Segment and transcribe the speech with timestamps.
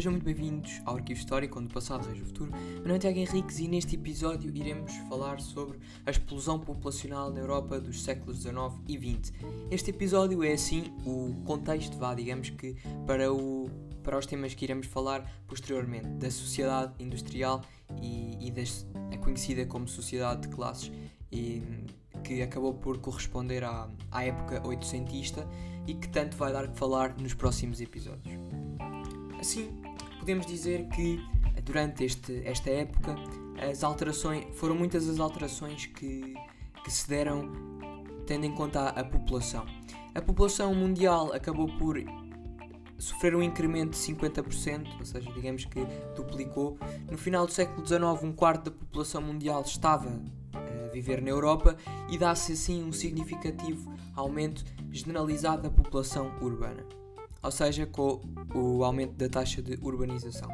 [0.00, 2.50] sejam muito bem-vindos ao Arquivo Histórico, onde o passado rege o futuro.
[2.52, 7.40] Meu nome é Tiago Henriques e neste episódio iremos falar sobre a explosão populacional na
[7.40, 9.34] Europa dos séculos XIX e XX.
[9.70, 13.68] Este episódio é, assim, o contexto, vá, digamos que, para, o,
[14.02, 17.60] para os temas que iremos falar posteriormente, da sociedade industrial
[18.00, 20.90] e, e das, a conhecida como sociedade de classes,
[21.30, 21.62] e,
[22.24, 25.46] que acabou por corresponder à, à época oitocentista
[25.86, 28.40] e que tanto vai dar que falar nos próximos episódios.
[29.38, 29.79] Assim,
[30.30, 31.20] podemos dizer que
[31.64, 33.16] durante este, esta época
[33.68, 36.34] as alterações foram muitas as alterações que,
[36.84, 37.50] que se deram
[38.28, 39.66] tendo em conta a, a população.
[40.14, 42.00] A população mundial acabou por
[42.96, 45.84] sofrer um incremento de 50%, ou seja, digamos que
[46.14, 46.78] duplicou.
[47.10, 50.22] No final do século XIX, um quarto da população mundial estava
[50.54, 51.76] a viver na Europa
[52.08, 57.00] e dá-se assim um significativo aumento generalizado da população urbana
[57.42, 58.20] ou seja, com
[58.54, 60.48] o aumento da taxa de urbanização.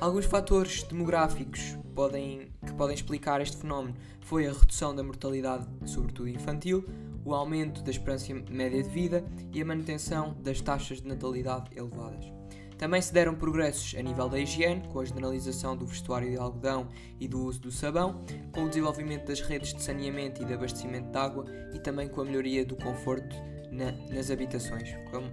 [0.00, 6.28] Alguns fatores demográficos podem, que podem explicar este fenómeno foi a redução da mortalidade, sobretudo
[6.28, 6.84] infantil,
[7.24, 12.32] o aumento da esperança média de vida e a manutenção das taxas de natalidade elevadas.
[12.76, 16.88] Também se deram progressos a nível da higiene, com a generalização do vestuário de algodão
[17.20, 21.12] e do uso do sabão, com o desenvolvimento das redes de saneamento e de abastecimento
[21.12, 23.36] de água e também com a melhoria do conforto
[23.72, 25.26] na, nas habitações, como,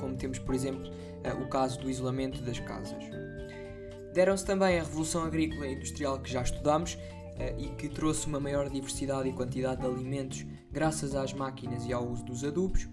[0.00, 0.90] como, temos, por exemplo,
[1.22, 3.04] eh, o caso do isolamento das casas.
[4.12, 6.98] Deram-se também a Revolução Agrícola e Industrial que já estudamos
[7.38, 11.92] eh, e que trouxe uma maior diversidade e quantidade de alimentos graças às máquinas e
[11.92, 12.88] ao uso dos adubos,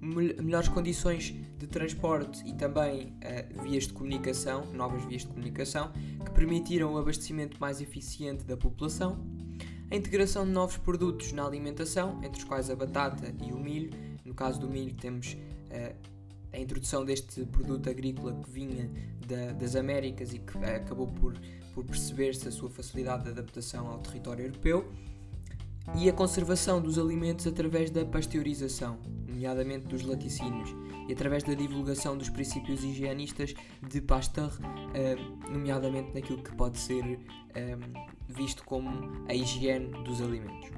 [0.00, 5.90] melhores condições de transporte e também uh, vias de comunicação, novas vias de comunicação,
[6.24, 9.18] que permitiram o abastecimento mais eficiente da população,
[9.90, 13.90] a integração de novos produtos na alimentação, entre os quais a batata e o milho,
[14.26, 15.94] no caso do milho, temos uh,
[16.52, 18.90] a introdução deste produto agrícola que vinha
[19.26, 21.34] da, das Américas e que uh, acabou por,
[21.72, 24.90] por perceber-se a sua facilidade de adaptação ao território europeu.
[25.94, 30.74] E a conservação dos alimentos através da pasteurização, nomeadamente dos laticínios,
[31.08, 33.54] e através da divulgação dos princípios higienistas
[33.88, 37.20] de Pasteur, uh, nomeadamente naquilo que pode ser
[38.28, 40.70] visto como a higiene dos alimentos.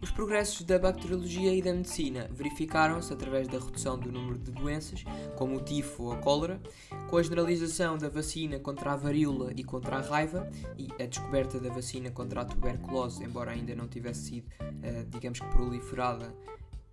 [0.00, 5.02] Os progressos da bacteriologia e da medicina verificaram-se através da redução do número de doenças,
[5.36, 6.60] como o tifo ou a cólera,
[7.08, 11.58] com a generalização da vacina contra a varíola e contra a raiva e a descoberta
[11.58, 16.34] da vacina contra a tuberculose, embora ainda não tivesse sido, uh, digamos que, proliferada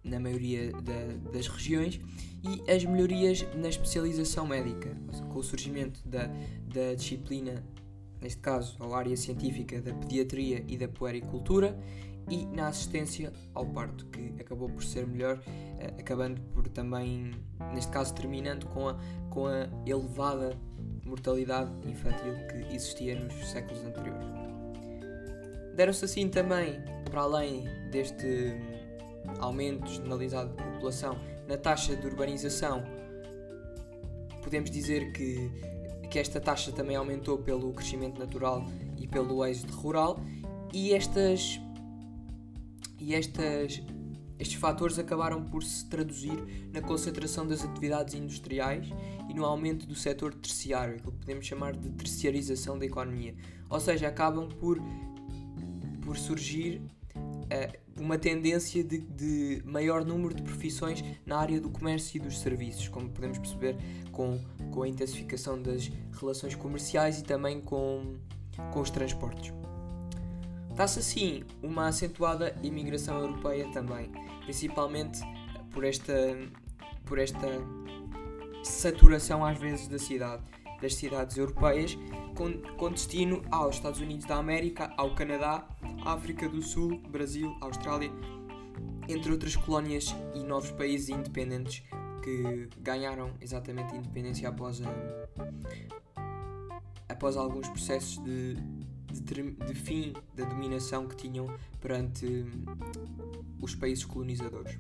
[0.01, 1.99] na maioria da, das regiões,
[2.41, 4.95] e as melhorias na especialização médica,
[5.31, 6.27] com o surgimento da,
[6.73, 7.63] da disciplina,
[8.21, 11.77] neste caso, a área científica da pediatria e da puericultura
[12.29, 15.41] e na assistência ao parto, que acabou por ser melhor,
[15.79, 17.31] eh, acabando por também,
[17.73, 18.97] neste caso, terminando com a,
[19.29, 20.57] com a elevada
[21.05, 24.25] mortalidade infantil que existia nos séculos anteriores.
[25.75, 28.53] Deram-se assim também, para além deste
[29.39, 31.17] aumento generalizado de população,
[31.47, 32.83] na taxa de urbanização,
[34.41, 35.51] podemos dizer que,
[36.09, 38.65] que esta taxa também aumentou pelo crescimento natural
[38.97, 40.19] e pelo êxodo rural,
[40.73, 41.59] e estas
[42.99, 43.81] e estas,
[44.39, 48.87] estes fatores acabaram por se traduzir na concentração das atividades industriais
[49.29, 53.35] e no aumento do setor terciário, que podemos chamar de terciarização da economia.
[53.69, 54.79] Ou seja, acabam por,
[56.01, 56.81] por surgir
[57.15, 62.39] uh, uma tendência de, de, maior número de profissões na área do comércio e dos
[62.39, 63.77] serviços, como podemos perceber
[64.11, 64.39] com,
[64.71, 68.15] com a intensificação das relações comerciais e também com,
[68.71, 69.53] com os transportes.
[70.75, 74.11] Dá-se assim uma acentuada imigração europeia também,
[74.43, 75.21] principalmente
[75.71, 76.13] por esta,
[77.05, 77.47] por esta
[78.63, 80.43] saturação às vezes da cidade,
[80.81, 81.97] das cidades europeias,
[82.35, 85.67] com, com destino aos Estados Unidos da América, ao Canadá,
[86.05, 88.11] África do Sul, Brasil, Austrália,
[89.07, 91.83] entre outras colónias e novos países independentes
[92.23, 94.89] que ganharam exatamente a independência após, a,
[97.09, 98.55] após alguns processos de
[99.21, 101.47] de, de fim da dominação que tinham
[101.79, 102.65] perante hum,
[103.61, 104.75] os países colonizadores.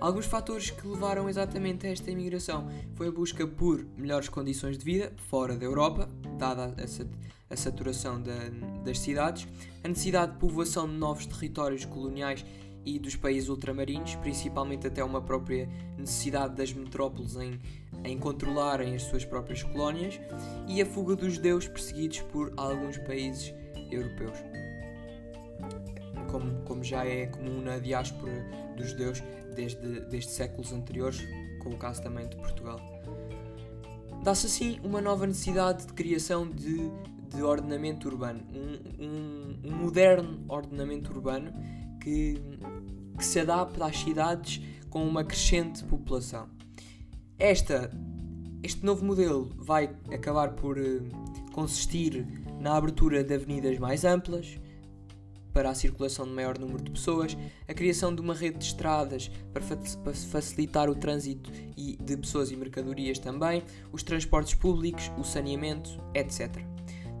[0.00, 4.84] Alguns fatores que levaram exatamente a esta imigração foi a busca por melhores condições de
[4.84, 6.74] vida fora da Europa, dada
[7.48, 8.34] a, saturação da,
[8.84, 9.46] das cidades,
[9.82, 12.44] a necessidade de povoação de novos territórios coloniais
[12.84, 17.58] e dos países ultramarinos, principalmente até uma própria necessidade das metrópoles em,
[18.04, 20.20] em controlarem as suas próprias colónias,
[20.68, 23.54] e a fuga dos judeus perseguidos por alguns países
[23.90, 24.38] europeus.
[26.30, 28.32] Como, como já é comum na diáspora
[28.76, 29.22] dos judeus
[29.54, 31.20] desde, desde séculos anteriores,
[31.62, 32.80] com o caso também de Portugal.
[34.22, 36.90] Dá-se assim uma nova necessidade de criação de,
[37.28, 41.52] de ordenamento urbano, um, um, um moderno ordenamento urbano
[42.04, 42.38] que,
[43.16, 44.60] que se adapta às cidades
[44.90, 46.48] com uma crescente população.
[47.38, 47.90] Esta,
[48.62, 51.02] este novo modelo vai acabar por uh,
[51.52, 52.26] consistir
[52.60, 54.58] na abertura de avenidas mais amplas,
[55.52, 57.36] para a circulação de maior número de pessoas,
[57.68, 63.20] a criação de uma rede de estradas para facilitar o trânsito de pessoas e mercadorias
[63.20, 63.62] também,
[63.92, 66.50] os transportes públicos, o saneamento, etc.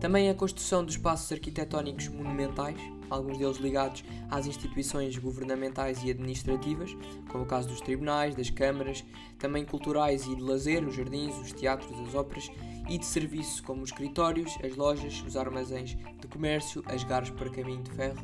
[0.00, 2.76] Também a construção de espaços arquitetónicos monumentais,
[3.10, 6.96] alguns deles ligados às instituições governamentais e administrativas,
[7.30, 9.04] como o caso dos tribunais, das câmaras,
[9.38, 12.50] também culturais e de lazer, os jardins, os teatros, as óperas,
[12.88, 17.48] e de serviço, como os escritórios, as lojas, os armazéns de comércio, as garras para
[17.48, 18.18] caminho de ferro,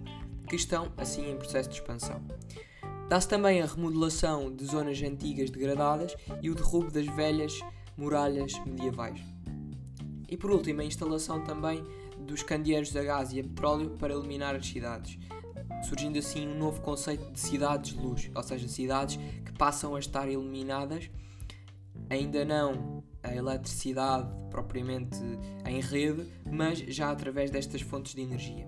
[0.49, 2.21] que estão assim em processo de expansão.
[3.09, 7.59] Dá-se também a remodelação de zonas antigas degradadas e o derrubo das velhas
[7.97, 9.21] muralhas medievais.
[10.29, 11.85] E por último, a instalação também
[12.31, 15.19] dos candeeiros a gás e a petróleo para iluminar as cidades,
[15.82, 19.99] surgindo assim um novo conceito de cidades de luz, ou seja, cidades que passam a
[19.99, 21.11] estar iluminadas,
[22.09, 25.19] ainda não a eletricidade propriamente
[25.67, 28.67] em rede, mas já através destas fontes de energia.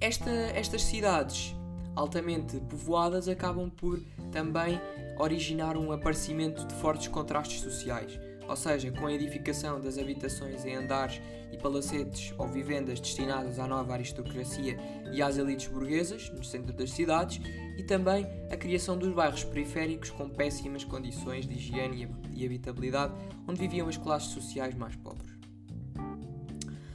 [0.00, 1.54] Esta, estas cidades
[1.96, 4.00] altamente povoadas acabam por
[4.30, 4.80] também
[5.18, 10.76] originar um aparecimento de fortes contrastes sociais, ou seja, com a edificação das habitações em
[10.76, 11.20] andares
[11.52, 14.78] e palacetes ou vivendas destinadas à nova aristocracia
[15.12, 17.40] e às elites burguesas no centro das cidades,
[17.76, 23.14] e também a criação dos bairros periféricos com péssimas condições de higiene e habitabilidade,
[23.46, 25.36] onde viviam as classes sociais mais pobres.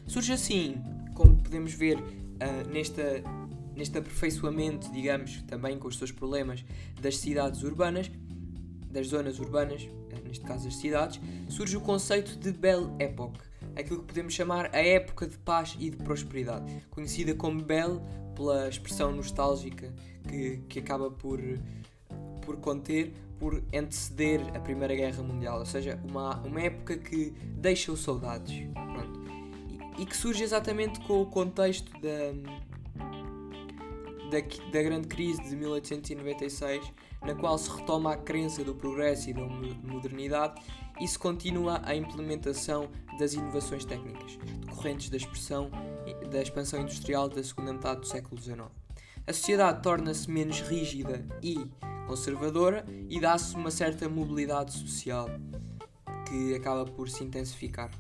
[0.07, 0.75] Surge assim,
[1.13, 3.23] como podemos ver uh, nesta,
[3.75, 6.65] neste aperfeiçoamento, digamos, também com os seus problemas,
[6.99, 8.11] das cidades urbanas,
[8.91, 9.87] das zonas urbanas,
[10.25, 13.39] neste caso as cidades, surge o conceito de Belle Époque,
[13.75, 17.99] aquilo que podemos chamar a época de paz e de prosperidade, conhecida como Belle
[18.35, 19.93] pela expressão nostálgica
[20.27, 21.39] que, que acaba por,
[22.41, 27.95] por conter, por anteceder a Primeira Guerra Mundial, ou seja, uma, uma época que deixa
[27.95, 28.67] saudades.
[28.73, 29.19] Pronto.
[29.97, 32.31] E, e que surge exatamente com o contexto da,
[34.29, 39.33] da, da grande crise de 1896 na qual se retoma a crença do progresso e
[39.33, 40.61] da modernidade
[40.99, 42.89] e se continua a implementação
[43.19, 45.17] das inovações técnicas, decorrentes da,
[46.29, 48.61] da expansão industrial da segunda metade do século XIX.
[49.27, 51.69] A sociedade torna-se menos rígida e
[52.07, 55.29] conservadora e dá-se uma certa mobilidade social
[56.27, 57.91] que acaba por se intensificar.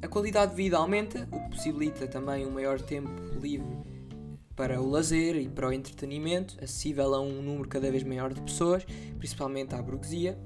[0.00, 3.97] A qualidade de vida aumenta, o que possibilita também um maior tempo livre
[4.58, 8.42] para o lazer e para o entretenimento, acessível a um número cada vez maior de
[8.42, 8.84] pessoas,
[9.16, 10.36] principalmente à burguesia,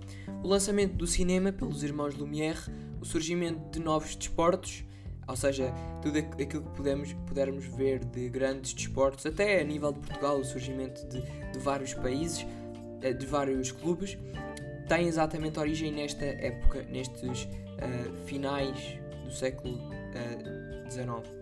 [0.44, 2.61] o lançamento do cinema pelos irmãos Lumière,
[3.00, 4.85] o surgimento de novos desportos,
[5.26, 5.73] ou seja,
[6.03, 10.44] tudo aquilo que podemos, pudermos ver de grandes desportos, até a nível de Portugal, o
[10.44, 12.47] surgimento de, de vários países,
[13.00, 14.19] eh, de vários clubes,
[14.88, 19.79] tem exatamente origem nesta época, nestes uh, finais do século
[20.91, 21.08] XIX.
[21.08, 21.42] Uh, eh,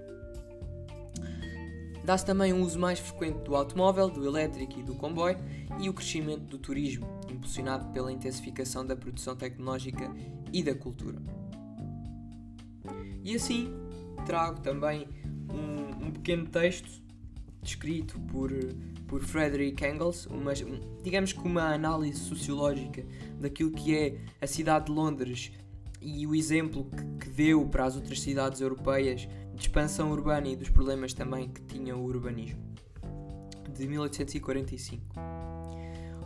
[2.11, 5.39] Dá-se também um uso mais frequente do automóvel, do elétrico e do comboio
[5.79, 10.13] e o crescimento do turismo, impulsionado pela intensificação da produção tecnológica
[10.53, 11.23] e da cultura.
[13.23, 13.73] E assim
[14.27, 15.07] trago também
[15.49, 17.01] um, um pequeno texto
[17.63, 18.51] descrito por,
[19.07, 20.53] por Frederick Engels, uma,
[21.05, 23.07] digamos que uma análise sociológica
[23.39, 25.53] daquilo que é a cidade de Londres
[26.01, 30.57] e o exemplo que, que deu para as outras cidades europeias de expansão urbana e
[30.57, 32.61] dos problemas também que tinha o urbanismo.
[33.73, 35.03] De 1845.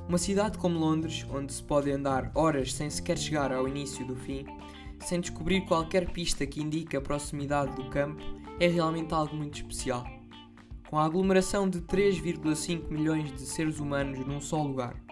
[0.09, 4.15] Uma cidade como Londres, onde se pode andar horas sem sequer chegar ao início do
[4.15, 4.45] fim,
[5.01, 8.23] sem descobrir qualquer pista que indique a proximidade do campo,
[8.61, 10.07] é realmente algo muito especial.
[10.89, 15.04] Com a aglomeração de 3,5 milhões de seres humanos num só lugar.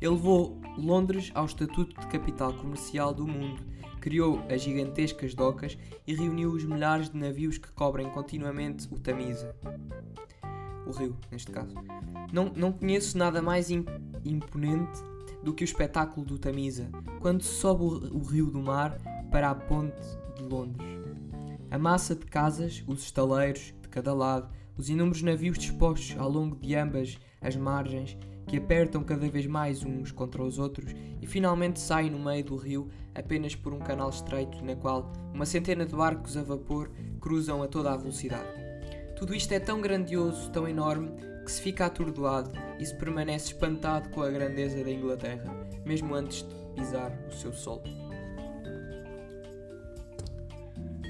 [0.00, 5.76] Ele levou Londres ao estatuto de capital comercial do mundo criou as gigantescas docas
[6.06, 9.54] e reuniu os milhares de navios que cobrem continuamente o Tamisa.
[10.86, 11.74] O rio, neste caso.
[12.32, 15.02] Não, não conheço nada mais imponente
[15.42, 16.88] do que o espetáculo do Tamisa,
[17.20, 18.98] quando sobe o rio do mar
[19.30, 20.00] para a ponte
[20.36, 20.88] de Londres.
[21.70, 26.56] A massa de casas, os estaleiros de cada lado, os inúmeros navios dispostos ao longo
[26.56, 28.16] de ambas as margens
[28.48, 32.56] que apertam cada vez mais uns contra os outros e finalmente saem no meio do
[32.56, 36.90] rio apenas por um canal estreito na qual uma centena de barcos a vapor
[37.20, 38.48] cruzam a toda a velocidade.
[39.14, 41.10] Tudo isto é tão grandioso, tão enorme,
[41.44, 45.44] que se fica atordoado e se permanece espantado com a grandeza da Inglaterra,
[45.84, 48.07] mesmo antes de pisar o seu solo.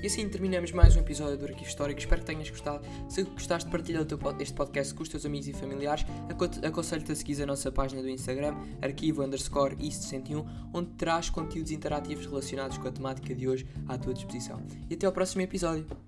[0.00, 1.98] E assim terminamos mais um episódio do Arquivo Histórico.
[1.98, 2.86] Espero que tenhas gostado.
[3.08, 4.06] Se gostaste, partilha
[4.38, 6.04] este podcast com os teus amigos e familiares.
[6.62, 12.26] Aconselho-te a seguir a nossa página do Instagram, arquivo underscore east101, onde terás conteúdos interativos
[12.26, 14.62] relacionados com a temática de hoje à tua disposição.
[14.88, 16.07] E até ao próximo episódio.